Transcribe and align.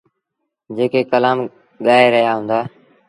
جيڪي 0.75 1.01
ڪلآم 1.11 1.39
ڳآئي 1.85 2.05
رهيآ 2.13 2.31
هُݩدآ۔ 2.37 2.59